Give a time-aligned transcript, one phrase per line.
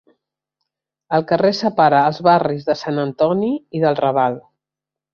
[1.17, 4.43] El carrer separa els barris de Sant Antoni i del Raval.